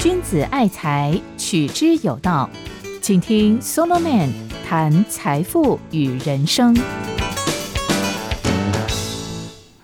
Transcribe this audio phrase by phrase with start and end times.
[0.00, 2.50] 君子爱财，取之有道。
[3.00, 4.30] 请听 Solomon
[4.68, 6.76] 谈财富与人生。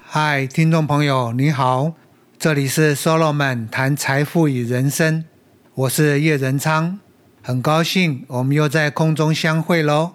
[0.04, 1.92] 嗨，听众朋友，你好，
[2.38, 5.24] 这里是 Solomon 谈财富与人生，
[5.74, 6.98] 我是叶仁昌，
[7.42, 10.12] 很高兴我们又在空中相会喽。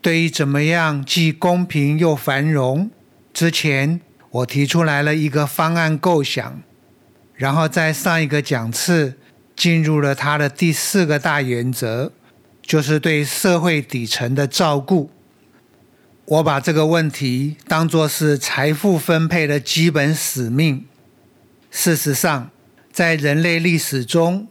[0.00, 2.90] 对于怎么样既公平又繁荣，
[3.32, 4.00] 之前
[4.36, 6.62] 我提出来了一个方案构想。
[7.34, 9.14] 然后在上一个讲次
[9.54, 12.12] 进入了他的第四个大原则，
[12.62, 15.10] 就是对社会底层的照顾。
[16.24, 20.84] 我把这个问题当作是财富分配的基本使命。
[21.70, 22.50] 事实上，
[22.90, 24.48] 在人类历史中，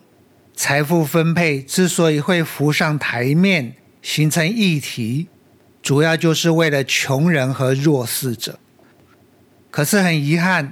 [0.55, 5.27] 财富分配之所以会浮上台面，形成议题，
[5.81, 8.59] 主要就是为了穷人和弱势者。
[9.75, 10.71] 可是很遗憾。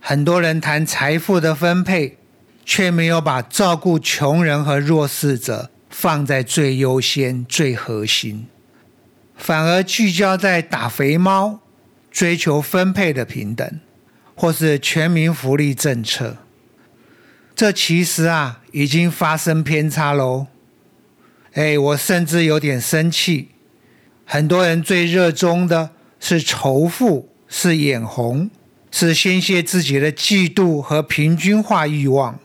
[0.00, 2.18] 很多人谈财富的分配，
[2.64, 8.48] 却没有把照顾穷人和弱势者放在最优先、最核心，
[9.36, 11.60] 反而聚焦在打肥猫、
[12.10, 13.80] 追求分配的平等，
[14.34, 16.38] 或是全民福利政策。
[17.54, 20.48] 这其实啊，已经发生偏差喽。
[21.52, 23.50] 哎，我甚至有点生气。
[24.24, 28.50] 很多人最热衷的是仇富，是眼红。
[28.96, 32.38] 是宣泄自己的嫉妒和平均化欲望。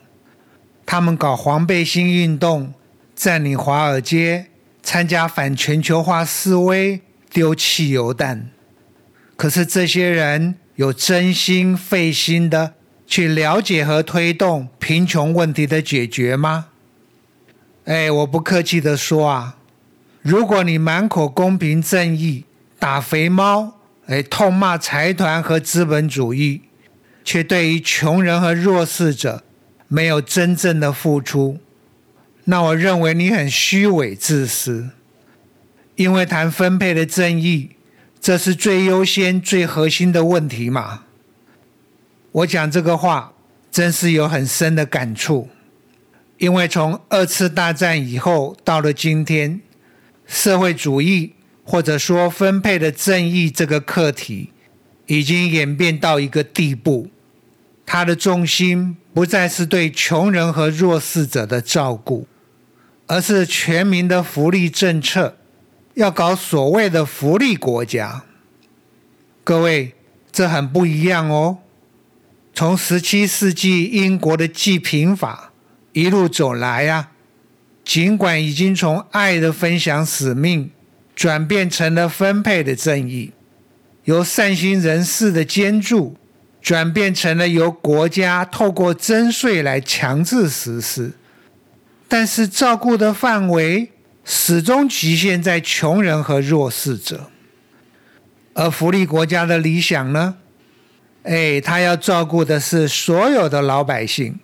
[0.83, 2.73] 他们搞黄背心运动，
[3.15, 4.47] 占领华尔街，
[4.81, 8.49] 参加反全球化示威，丢汽油弹。
[9.35, 12.73] 可是这些人有真心费心的
[13.05, 16.69] 去了解和推动贫穷问题的解决吗？
[17.85, 19.57] 哎，我不客气的说啊，
[20.23, 22.45] 如果你满口公平正义，
[22.79, 23.78] 打肥猫。
[24.09, 26.63] 哎，痛骂财团和资本主义，
[27.23, 29.43] 却对于穷人和弱势者
[29.87, 31.59] 没有真正的付出，
[32.45, 34.89] 那我认为你很虚伪自私。
[35.95, 37.69] 因为谈分配的正义，
[38.19, 41.03] 这是最优先、最核心的问题嘛。
[42.31, 43.33] 我讲这个话，
[43.69, 45.49] 真是有很深的感触。
[46.39, 49.61] 因为从二次大战以后到了今天，
[50.25, 51.33] 社会主义。
[51.71, 54.49] 或者说，分配的正义这个课题
[55.05, 57.11] 已经演变到一个地步，
[57.85, 62.25] 它的重心不再是对穷人和弱势者的照顾，
[63.05, 65.37] 而是全民的福利政策，
[65.93, 68.23] 要搞所谓的福利国家。
[69.43, 69.93] 各位，
[70.31, 71.59] 这很不一样哦。
[72.51, 75.53] 从十七世纪英国的济贫法
[75.93, 77.11] 一路走来呀，
[77.85, 80.71] 尽管已经从爱的分享使命。
[81.19, 83.33] 转变成了分配的正义，
[84.05, 86.15] 由善心人士的捐助，
[86.61, 91.11] 转变成了由国家透过征税来强制实施。
[92.07, 93.89] 但是照顾的范围
[94.23, 97.29] 始终局限在穷人和弱势者，
[98.53, 100.37] 而福利国家的理想呢？
[101.23, 104.39] 哎，他要照顾的是所有的老百姓，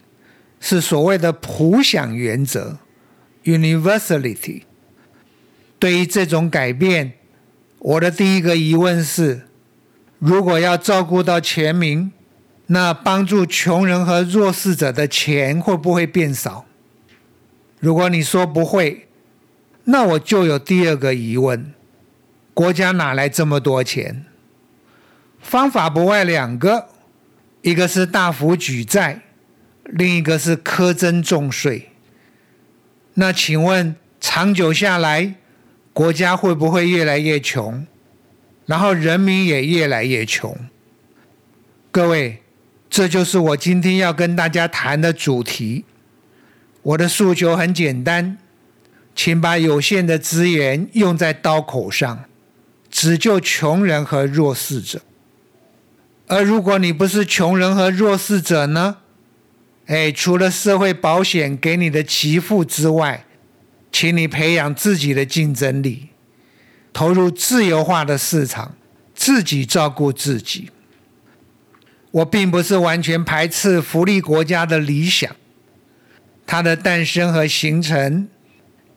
[0.59, 2.79] 是所谓的普享原则
[3.45, 4.63] （universality）。
[5.77, 7.13] 对于这种改变，
[7.79, 9.47] 我的第一个疑问是：
[10.19, 12.11] 如果要照顾到全民，
[12.67, 16.65] 那帮助穷人和弱势者的钱会不会变少？
[17.79, 19.07] 如果你说不会，
[19.83, 21.71] 那我就有第二个疑问：
[22.53, 24.25] 国家哪来这么多钱？
[25.39, 26.87] 方法不外两个，
[27.61, 29.21] 一个是大幅举债，
[29.83, 31.89] 另一个是苛征重税。
[33.13, 35.35] 那请问，长久下来？
[35.95, 37.87] 国家会不会越来越穷，
[38.65, 40.53] 然后人民也越来越穷？
[41.89, 42.41] 各位，
[42.89, 45.85] 这就是我今天要跟大家谈的主题。
[46.81, 48.37] 我的诉求很简单，
[49.15, 52.25] 请把有限的资源用在刀口上，
[52.91, 55.01] 只救穷人和弱势者。
[56.27, 58.97] 而如果你不是穷人和弱势者呢？
[59.85, 63.25] 哎，除了社会保险给你的给付之外，
[63.97, 66.09] 请你培养自己的竞争力，
[66.91, 68.75] 投入自由化的市场，
[69.13, 70.69] 自己照顾自己。
[72.11, 75.33] 我并不是完全排斥福利国家的理想，
[76.45, 78.27] 它的诞生和形成，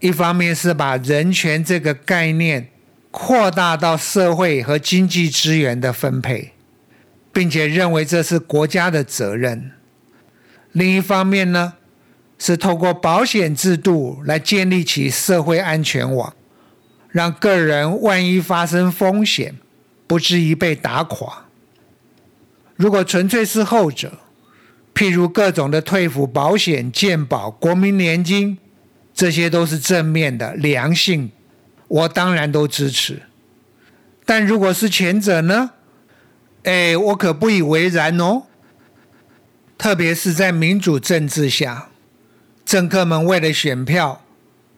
[0.00, 2.68] 一方面是把人权这个概念
[3.12, 6.54] 扩大到社会和经济资源的分配，
[7.32, 9.70] 并且认为这是国家的责任；
[10.72, 11.74] 另一方面呢？
[12.38, 16.34] 是透过保险制度来建立起社会安全网，
[17.10, 19.56] 让个人万一发生风险，
[20.06, 21.46] 不至于被打垮。
[22.76, 24.18] 如果纯粹是后者，
[24.94, 28.58] 譬如各种的退抚保险、健保、国民年金，
[29.12, 31.32] 这些都是正面的、良性，
[31.88, 33.22] 我当然都支持。
[34.24, 35.70] 但如果是前者呢？
[36.64, 38.42] 哎，我可不以为然哦。
[39.78, 41.87] 特别是在民主政治下，
[42.68, 44.20] 政客们为了选票，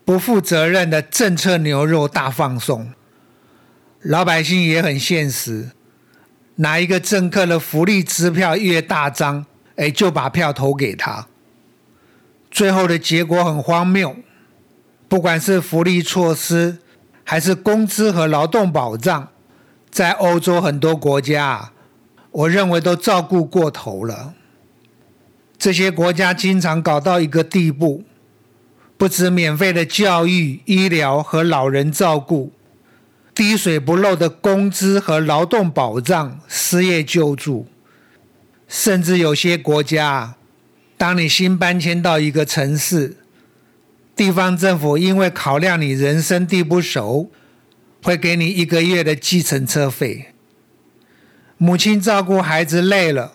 [0.05, 2.93] 不负责任的政策牛肉大放送，
[4.03, 5.71] 老百姓也很现实，
[6.55, 9.45] 哪一个政客的福利支票越大张，
[9.75, 11.27] 哎，就把票投给他。
[12.49, 14.15] 最后的结果很荒谬，
[15.09, 16.79] 不管是福利措施，
[17.25, 19.31] 还是工资和劳动保障，
[19.91, 21.73] 在欧洲很多国家，
[22.31, 24.35] 我认为都照顾过头了。
[25.61, 28.03] 这些国家经常搞到一个地步，
[28.97, 32.51] 不止免费的教育、医疗和老人照顾，
[33.35, 37.67] 滴水不漏的工资和劳动保障、失业救助，
[38.67, 40.37] 甚至有些国家，
[40.97, 43.19] 当你新搬迁到一个城市，
[44.17, 47.31] 地方政府因为考量你人生地不熟，
[48.03, 50.29] 会给你一个月的计程车费。
[51.59, 53.35] 母亲照顾孩子累了。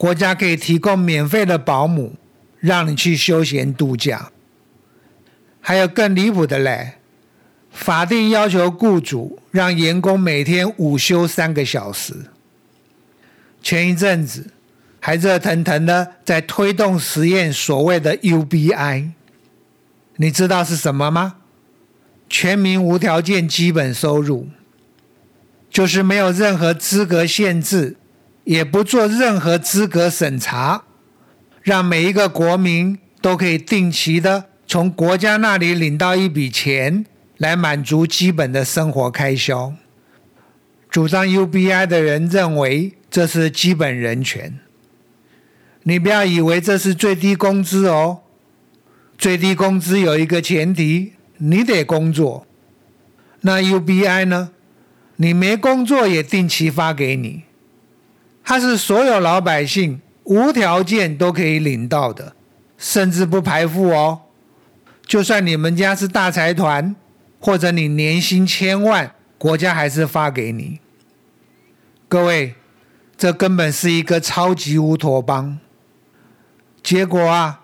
[0.00, 2.14] 国家可以提供免费的保姆，
[2.58, 4.30] 让你去休闲度假。
[5.60, 6.94] 还有更离谱的嘞，
[7.70, 12.14] 法定要求雇主让员工每天午休三个小时。
[13.62, 14.46] 前一阵子
[15.00, 19.10] 还热腾腾的在推动实验所谓的 UBI，
[20.16, 21.34] 你知道是什么吗？
[22.30, 24.48] 全民无条件基本收入，
[25.68, 27.98] 就是没有任何资格限制。
[28.50, 30.82] 也不做任何资格审查，
[31.62, 37.06] 让每一个国民都可以定期的从国家那里领到一笔钱，
[37.36, 39.74] 来满足基本的生活开销。
[40.90, 44.58] 主张 UBI 的人认为这是基本人权。
[45.84, 48.22] 你不要以为这是最低工资哦，
[49.16, 52.44] 最低工资有一个前提，你得工作。
[53.42, 54.50] 那 UBI 呢？
[55.14, 57.44] 你没工作也定期发给你。
[58.44, 62.34] 它是所有老百姓无条件都可以领到的，
[62.76, 64.22] 甚至不排富哦。
[65.06, 66.94] 就算你们家是大财团，
[67.38, 70.80] 或者你年薪千万，国家还是发给你。
[72.08, 72.54] 各位，
[73.16, 75.58] 这根本是一个超级乌托邦。
[76.82, 77.60] 结果啊，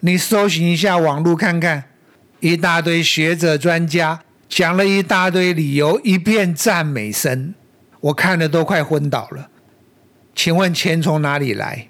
[0.00, 1.84] 你搜寻一下网络看看，
[2.40, 7.54] 一大堆学者专家讲了一大堆理由，一片赞美声，
[8.00, 9.49] 我看的都快昏倒了。
[10.34, 11.88] 请问钱从哪里来？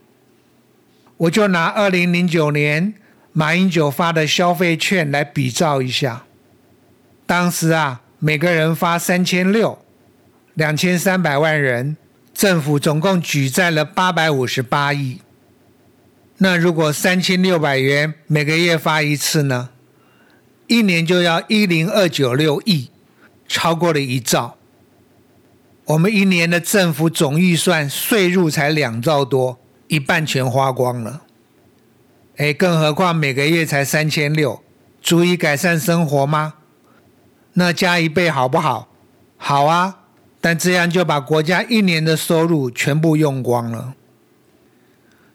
[1.18, 2.94] 我就拿二零零九年
[3.32, 6.24] 马英九发的消费券来比照一下。
[7.26, 9.84] 当时啊，每个人发三千六，
[10.54, 11.96] 两千三百万人，
[12.34, 15.20] 政府总共举债了八百五十八亿。
[16.38, 19.70] 那如果三千六百元每个月发一次呢？
[20.66, 22.90] 一年就要一零二九六亿，
[23.46, 24.56] 超过了一兆。
[25.90, 29.58] 我们一年的政府总预算税入才两兆多，
[29.88, 31.22] 一半全花光了。
[32.36, 34.62] 哎，更何况每个月才三千六，
[35.02, 36.54] 足以改善生活吗？
[37.54, 38.88] 那加一倍好不好？
[39.36, 39.98] 好啊，
[40.40, 43.94] 但这样就把国家一年的收入全部用光了。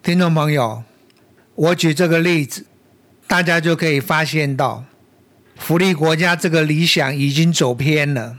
[0.02, 0.84] 听众朋友，
[1.56, 2.66] 我举这个例子，
[3.28, 4.85] 大家就可以发现到，
[5.57, 8.38] 福利国家这个理想已经走偏了。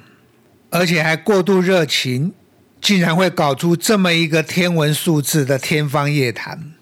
[0.71, 2.33] 而且还过度热情，
[2.81, 6.73] 竟然会搞出这么一个天文数字的天方夜谭。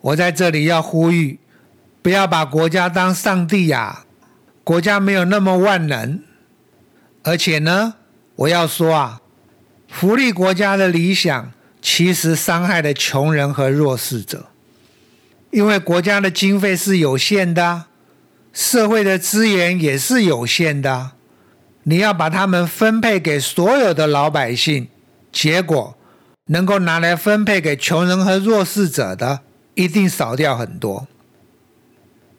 [0.00, 1.38] 我在这里要呼吁，
[2.00, 4.04] 不要把国家当上帝呀！
[4.64, 6.22] 国家没有那么万能。
[7.24, 7.94] 而且呢，
[8.36, 9.20] 我要说啊，
[9.88, 14.46] 福利国家的理想其实伤害了穷人和弱势者，
[15.50, 17.84] 因为国家的经费是有限的，
[18.52, 21.12] 社会的资源也是有限的。
[21.84, 24.88] 你要把他们分配给所有的老百姓，
[25.32, 25.96] 结果
[26.46, 29.40] 能够拿来分配给穷人和弱势者的，
[29.74, 31.08] 一定少掉很多。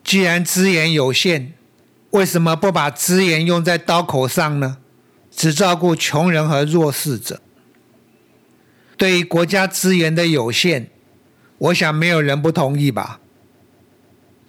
[0.03, 1.53] 既然资源有限，
[2.11, 4.77] 为什么不把资源用在刀口上呢？
[5.29, 7.41] 只照顾穷人和弱势者。
[8.95, 10.87] 对于国家资源的有限，
[11.57, 13.19] 我想没有人不同意吧。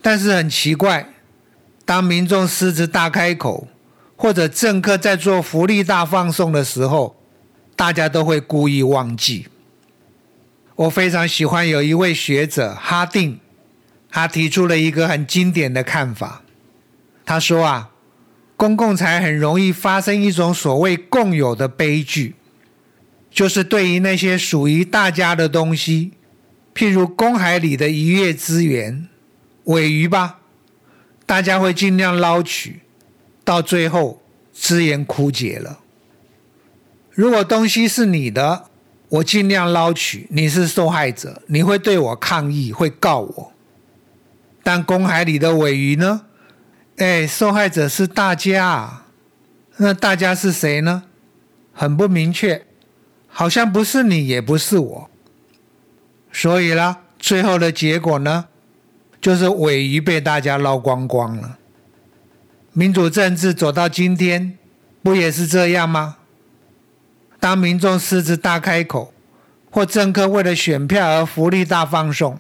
[0.02, 1.14] 但是很奇怪，
[1.84, 3.66] 当民众狮子大开口。
[4.16, 7.16] 或者政客在做福利大放送的时候，
[7.75, 9.49] 大家都会故意忘记。
[10.76, 13.38] 我非常喜欢有一位学者哈定，
[14.11, 16.42] 他提出了一个很经典的看法。
[17.25, 17.90] 他说啊，
[18.56, 22.35] 公共财很容易发生一种所谓共有的悲剧，
[23.30, 26.12] 就是对于那些属于大家的东西，
[26.75, 29.09] 譬如公海里的渔业资源、
[29.64, 30.38] 尾鱼吧，
[31.25, 32.80] 大家会尽量捞取，
[33.44, 34.22] 到最后
[34.52, 35.80] 资源枯竭了。
[37.10, 38.64] 如果东西是你的，
[39.08, 43.52] 我尽量捞取，你是受害者，你会对我抗议，会告我。
[44.62, 46.22] 但公海里的尾鱼呢？
[46.96, 49.02] 哎，受害者是大家，
[49.76, 51.04] 那大家是谁呢？
[51.72, 52.64] 很不明确，
[53.28, 55.10] 好像不是你，也不是我。
[56.32, 58.46] 所以啦，最后的结果呢，
[59.20, 61.58] 就是尾鱼被大家捞光光了。
[62.75, 64.59] 民主政治走到今天，
[65.02, 66.19] 不也是这样吗？
[67.40, 69.14] 当民众狮子大开口，
[69.71, 72.38] 或政客为了选票而福利大放送，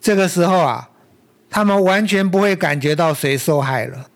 [0.00, 0.86] 这个时候啊。
[1.52, 4.06] 他们完全不会感觉到谁受害了，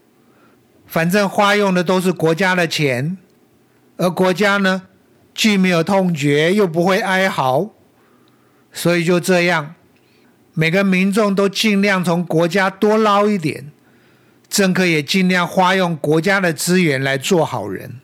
[0.86, 3.18] 反正花用的都是国家的钱，
[3.96, 4.82] 而国家呢，
[5.34, 7.70] 既没有痛觉，又不会哀嚎，
[8.72, 9.74] 所以就这样，
[10.52, 13.72] 每个民众都尽量从国家多捞一点，
[14.54, 17.98] 政客也尽量花用国家的资源来做好人，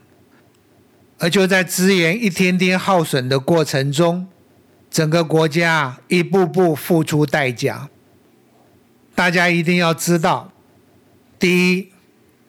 [1.19, 4.27] 而就在资源一天天耗损的过程中，
[4.91, 7.89] 整个国家一步步付出代价。
[9.15, 10.53] 大家一定要知道，
[11.39, 11.93] 第一，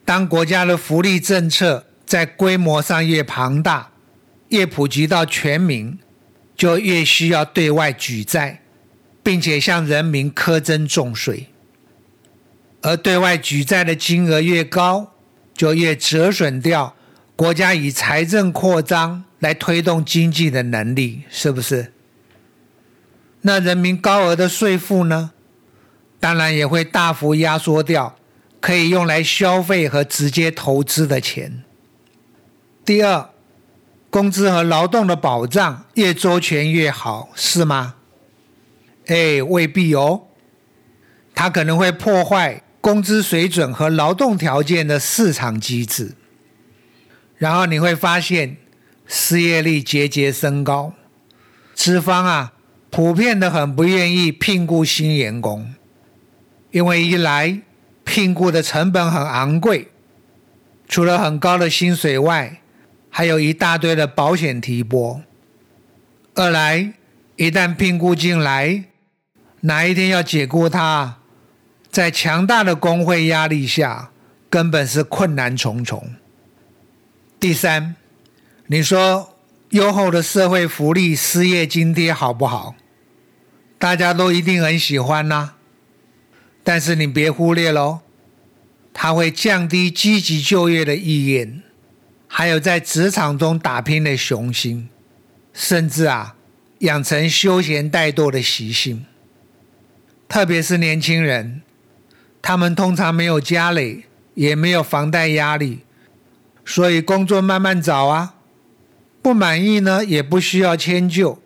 [0.03, 3.91] 当国家的福利政策在规模上越庞大，
[4.47, 5.99] 越普及到全民，
[6.57, 8.63] 就越需要对外举债，
[9.21, 11.50] 并且向人民苛征重税。
[12.81, 15.13] 而对外举债的金额越高，
[15.53, 16.95] 就越折损掉
[17.35, 21.93] 国家以财政扩张来推动经济的能力，是不是？
[23.41, 25.31] 那人民高额的税负呢？
[26.19, 28.15] 当然也会大幅压缩掉
[28.59, 31.63] 可以用来消费和直接投资的钱。
[32.85, 33.29] 第二，
[34.11, 37.95] 工资和劳动的保障越周全越好，是吗？
[39.07, 40.27] 哎，未必哦，
[41.33, 46.15] 它可能会破坏工资水准和劳动条件的市场机制，
[47.37, 48.57] 然后你会发现
[49.05, 50.93] 失业率节节升高，
[51.75, 52.53] 资方啊
[52.89, 55.73] 普遍的很不愿意聘雇新员工。
[56.71, 57.61] 因为一来
[58.03, 59.89] 聘雇的成本很昂贵，
[60.87, 62.61] 除了很高的薪水外，
[63.09, 65.21] 还有一大堆的保险提拨；
[66.33, 66.93] 二来
[67.35, 68.85] 一旦聘雇进来，
[69.59, 71.19] 哪一天要解雇他，
[71.91, 74.11] 在强大的工会压力下，
[74.49, 76.15] 根本是困难重重。
[77.37, 77.95] 第三，
[78.67, 79.37] 你说
[79.71, 82.75] 优厚的社会福利、失业津贴好不好？
[83.77, 85.55] 大家都一定很喜欢呐。
[86.63, 87.99] 但是你别忽略喽，
[88.93, 91.61] 它会降低积极就业的意愿，
[92.27, 94.87] 还有在职场中打拼的雄心，
[95.51, 96.35] 甚至啊，
[96.79, 99.05] 养成休闲怠惰的习性。
[100.29, 101.63] 特别是年轻人，
[102.41, 105.81] 他们通常没有家累，也没有房贷压力，
[106.65, 108.33] 所以工作慢慢找啊，
[109.21, 111.39] 不满意呢也不需要迁就，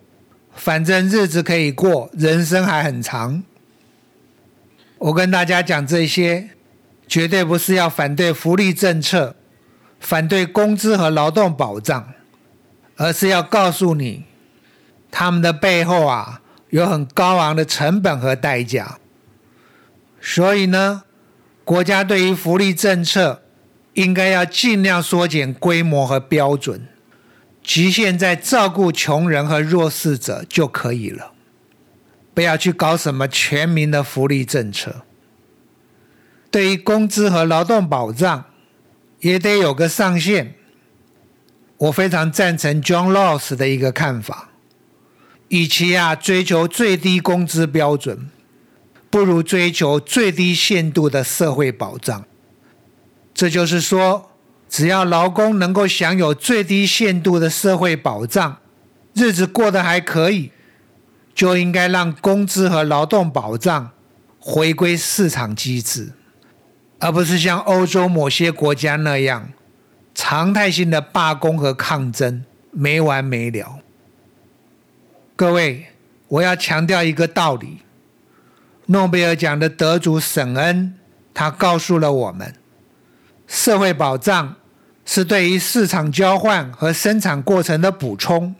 [0.55, 3.43] 反正日子可以过，人生还很长。
[4.97, 6.49] 我跟大家讲这些，
[7.07, 9.35] 绝对不是要反对福利政策、
[9.99, 12.13] 反对工资和劳动保障，
[12.95, 14.23] 而是要告诉你，
[15.11, 18.97] 他们的背后啊有很高昂的成本和代价。
[20.27, 21.03] 所以呢，
[21.63, 23.44] 国家对于福利政策
[23.94, 26.88] 应该要尽量缩减规模和标准，
[27.62, 31.34] 局限在照顾穷人和弱势者就可以了。
[32.34, 35.03] 不要去搞什么全民的福利政策。
[36.50, 38.46] 对于工资和劳动保障，
[39.20, 40.55] 也得有个上限。
[41.77, 44.50] 我非常赞成 John Laws 的一个看法：，
[45.50, 48.32] 与其啊追求最低工资标准，
[49.15, 52.25] 不如追求最低限度的社会保障。
[53.34, 54.29] 这就是说，
[54.67, 58.57] 只要劳工能够享有最低限度的社会保障，
[59.13, 60.51] 日子过得还可以。
[61.34, 63.91] 就应该让工资和劳动保障
[64.38, 66.12] 回归市场机制，
[67.00, 69.48] 而不是像欧洲某些国家那样
[70.13, 73.79] 常态性的罢工和抗争没完没了。
[75.38, 75.86] 各位，
[76.27, 77.79] 我要强调一个道理：
[78.88, 80.94] 诺贝尔奖的得主沈恩，
[81.34, 82.54] 他告诉了我们，
[83.48, 84.56] 社会保障
[85.06, 88.56] 是对于市场交换和生产过程的补充，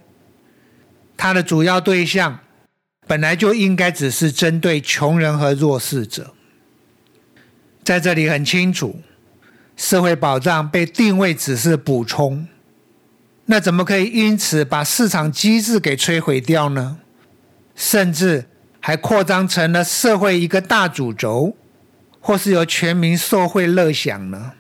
[1.16, 2.40] 它的主要对象。
[3.08, 6.34] 本来就应该只是针对穷人和弱势者，
[7.84, 9.00] 在这里很清楚，
[9.78, 12.48] 社会保障被定位只是补充，
[13.46, 16.98] 那怎么可以因此把市场机制给摧毁掉呢？
[17.76, 18.46] 甚至
[18.88, 21.56] 还扩张成了社会一个大主轴，
[22.22, 24.52] 或是由全民受惠乐享呢？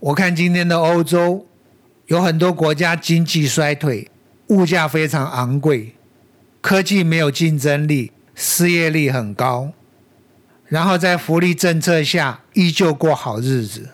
[0.00, 1.46] 我看今天的欧洲
[2.08, 4.10] 有很多国家经济衰退，
[4.48, 5.94] 物价非常昂贵，
[6.60, 9.72] 科技没有竞争力，失业率很高，
[10.66, 13.88] 然后在福利政策下依旧过好日子。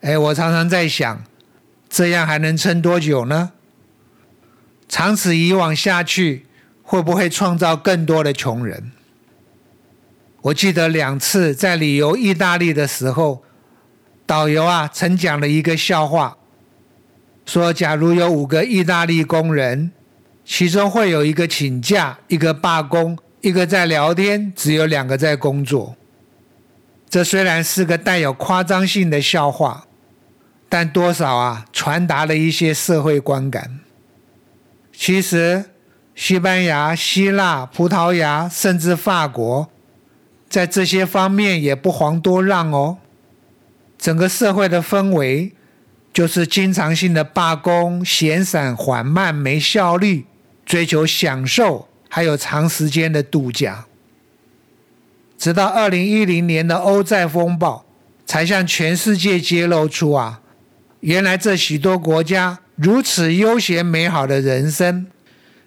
[0.00, 1.22] 哎，我常常在想，
[1.88, 3.52] 这样还能撑多久呢？
[4.88, 6.45] 长此以往下去，
[6.86, 8.92] 会不会创造更多的穷人？
[10.40, 13.42] 我记得两次在旅游意大利的时候。
[14.28, 16.36] 导游啊，曾讲了一个笑话，
[17.44, 19.92] 说假如有五个意大利工人，
[20.44, 25.94] 其中会有一个请假，一个罢工，一个在聊天，只有两个在工作。
[27.08, 29.86] 这虽然是个带有夸张性的笑话，
[30.68, 33.78] 但多少啊传达了一些社会观感。
[34.92, 35.66] 其实，
[36.16, 39.68] 西班牙、希腊、葡萄牙，甚至法国，
[40.48, 42.96] 在这些方面也不遑多让哦。
[43.98, 45.52] 整个社会的氛围
[46.14, 50.24] 就是经常性的罢工、闲散、缓慢、没效率，
[50.64, 53.84] 追求享受，还有长时间的度假。
[55.36, 57.84] 直到二零一零年的欧债风暴，
[58.24, 60.40] 才向全世界揭露出啊，
[61.00, 65.06] 原来这许多国家如此悠闲美好的人生，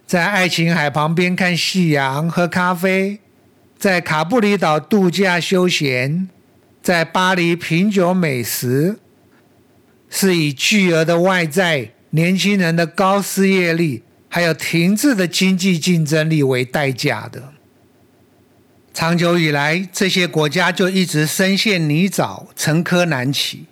[0.09, 3.19] 在爱琴海旁边看夕阳、喝咖啡，
[3.77, 6.27] 在卡布里岛度假休闲。
[6.81, 8.97] 在巴黎品酒美食，
[10.09, 17.53] 是以巨额的外债、年轻人的高失业率，还有停滞的经济竞争力为代价的。
[18.91, 23.67] 长久以来，这些国家就一直深陷泥沼，沉疴难起。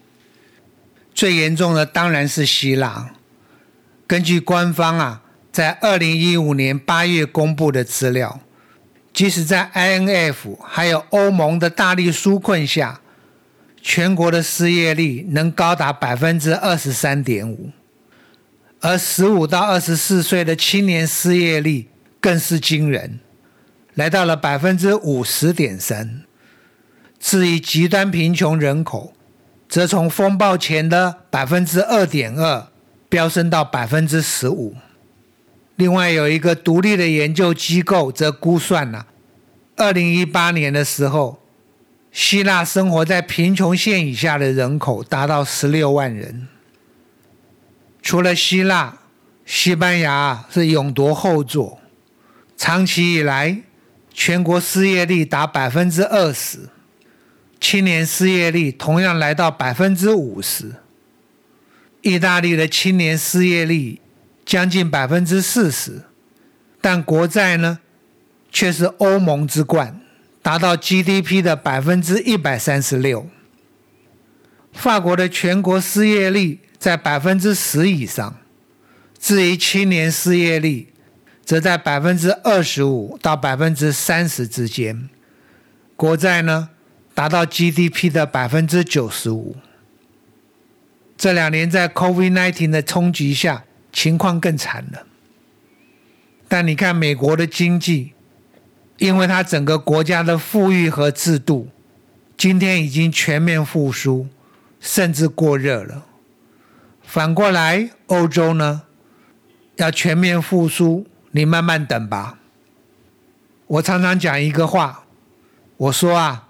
[1.16, 3.16] 最严重的当然是希腊。
[4.06, 5.24] 根据官方啊，
[5.58, 8.42] 在二零一五年八月公布的资料。
[9.12, 13.02] 即使在 INF 还有欧盟的大力纾困下，
[13.82, 17.72] 全国的失业率能高达百分之二十三点五，
[18.82, 21.90] 而十五到二十四岁的青年失业率
[22.22, 23.20] 更是惊人，
[23.96, 26.22] 来到了百分之五十点三。
[27.20, 29.12] 至于极端贫穷人口，
[29.68, 32.68] 则从风暴前的百分之二点二
[33.10, 34.76] 飙升到百分之十五。
[35.78, 39.06] 另外有一个独立的研究机构则估算了，
[39.76, 41.40] 二零一八年的时候，
[42.12, 46.48] 希腊生活在贫穷线以下的人口达到十六万人。
[48.02, 48.98] 除了希腊，
[49.46, 51.80] 西班牙是勇夺后座，
[52.58, 53.62] 长期以来
[54.12, 56.70] 全国失业率达百分之二十，
[57.62, 60.74] 青年失业率同样来到百分之五十。
[62.02, 64.02] 意大利的青年失业率。
[64.48, 66.04] 将近百分之四十，
[66.80, 67.80] 但国债呢，
[68.50, 70.00] 却是欧盟之冠，
[70.42, 73.28] 达到 GDP 的百分之一百三十六。
[74.72, 78.38] 法国的全国失业率在百分之十以上，
[79.20, 80.94] 至于青年失业率，
[81.44, 85.10] 则在百分之二十五到百分之三十之间。
[85.98, 86.70] 国债呢，
[87.14, 89.58] 达到 GDP 的百分之九十五。
[91.18, 93.66] 这两年在 COVID-19 的冲击下。
[93.98, 95.08] 情况更惨了，
[96.48, 98.14] 但你看美国的经济，
[99.00, 101.70] 因为它整个国家的富裕和制度，
[102.38, 104.28] 今天已经全面复苏，
[104.80, 106.06] 甚至过热了。
[107.02, 108.84] 反过来，欧洲呢，
[109.78, 112.38] 要全面复苏，你慢慢等吧。
[113.66, 115.06] 我常常讲一个话，
[115.78, 116.48] 我说啊，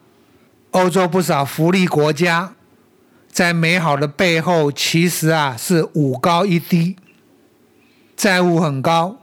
[0.71, 2.55] 欧洲不少福利国家，
[3.31, 6.97] 在美好的背后，其实啊是五高一低。
[8.17, 9.19] 债务很高，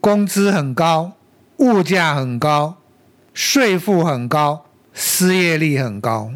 [0.00, 1.12] 工资很高，
[1.58, 2.78] 物价很高，
[3.32, 6.32] 税负很高，失业率很高，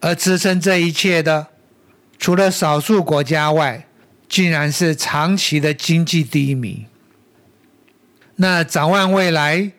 [0.00, 1.46] 而支撑这一切的，
[2.18, 3.86] 除了少数国家外，
[4.28, 6.86] 竟然是长期的经济低迷。
[8.34, 9.70] 那展望未来，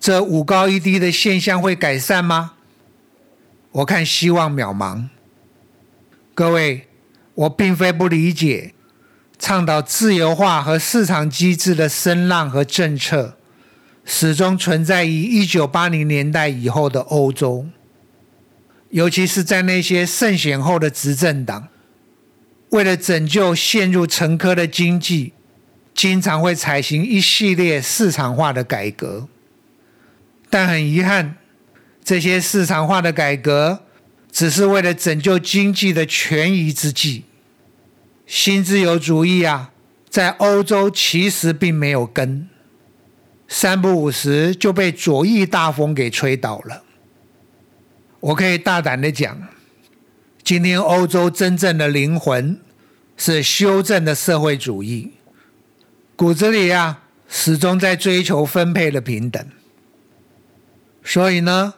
[0.00, 2.54] 这五高一低的现象会改善吗？
[3.70, 5.06] 我看希望渺茫。
[6.34, 6.88] 各位，
[7.34, 8.74] 我并非不理解。
[9.38, 13.36] 倡导自由化和市场机制的声浪和政策，
[14.04, 17.66] 始终存在于一九八零年代以后的欧洲，
[18.90, 21.68] 尤其是在那些胜选后的执政党，
[22.70, 25.32] 为了拯救陷入沉疴的经济，
[25.94, 29.28] 经常会采行一系列市场化的改革。
[30.50, 31.36] 但很遗憾，
[32.02, 33.82] 这些市场化的改革
[34.32, 37.24] 只是为了拯救经济的权宜之计。
[38.28, 39.72] 新自由主义啊，
[40.10, 42.46] 在欧洲其实并没有根，
[43.48, 46.82] 三不五时就被左翼大风给吹倒了。
[48.20, 49.48] 我可以大胆的讲，
[50.42, 52.60] 今天欧洲真正的灵魂
[53.16, 55.12] 是修正的社会主义，
[56.14, 59.42] 骨子里啊，始终在追求分配的平等。
[61.02, 61.72] 所以呢，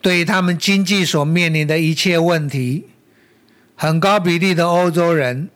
[0.00, 2.88] 对于他们经济所面临的一切问题，
[3.76, 5.48] 很高比例的欧洲人，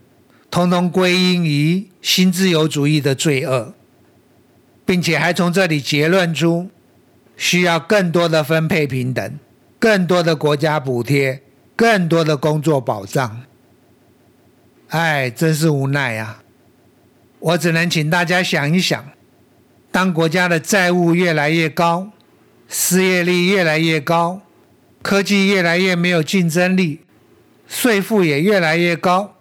[0.50, 3.74] 通通归因于新自由主义的罪恶，
[4.84, 6.68] 并且还从这里结论出
[7.36, 9.38] 需要更多的分配平等。
[9.78, 11.40] 更多的国家补贴，
[11.74, 13.40] 更多的工作保障，
[14.88, 16.42] 哎，真是无奈呀！
[17.38, 19.02] 我只能请大家想一想：
[19.90, 22.10] 当国家的债务越来越高，
[22.68, 24.42] 失业率越来越高，
[25.00, 27.00] 科技越来越没有竞争力，
[27.66, 29.36] 税负也越来越高，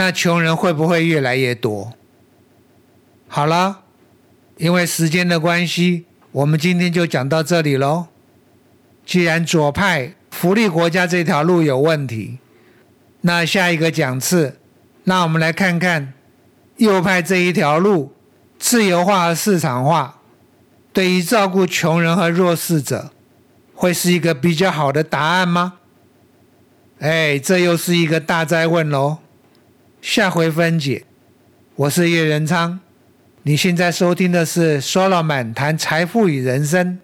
[0.00, 1.92] 那穷人会不会越来越多？
[3.28, 3.82] 好了，
[4.56, 8.06] 因为时间的关系，我们今天就讲到这里喽。
[9.04, 12.38] 既然左派福利国家这条路有问题，
[13.20, 14.56] 那下一个讲次，
[15.04, 16.14] 那我们来看看
[16.78, 18.14] 右派这一条路，
[18.58, 20.22] 自由化和市场化，
[20.94, 23.10] 对于照顾穷人和弱势者，
[23.74, 25.74] 会是一个比较好的答案吗？
[27.00, 29.18] 哎，这又是一个大灾问喽。
[30.02, 31.04] 下回分解。
[31.76, 32.80] 我是叶仁昌，
[33.42, 36.98] 你现在收听的是 Solomon 谈财富与人生，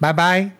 [0.00, 0.50] 拜拜。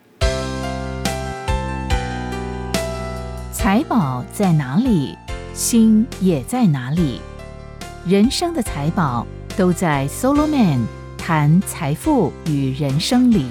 [3.53, 5.17] 财宝在哪里，
[5.53, 7.21] 心也在哪里。
[8.07, 10.87] 人生的财宝都在 Solo Man
[11.19, 13.47] 谈财富与人生里。